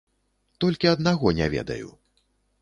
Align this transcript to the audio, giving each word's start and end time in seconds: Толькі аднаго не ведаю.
Толькі 0.65 0.89
аднаго 0.93 1.35
не 1.41 1.47
ведаю. 1.55 1.93